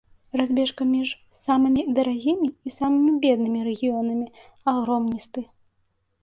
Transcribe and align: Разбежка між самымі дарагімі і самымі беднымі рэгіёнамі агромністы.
Разбежка 0.39 0.81
між 0.93 1.09
самымі 1.41 1.83
дарагімі 1.97 2.49
і 2.69 2.73
самымі 2.77 3.11
беднымі 3.27 3.59
рэгіёнамі 3.69 4.27
агромністы. 4.75 5.45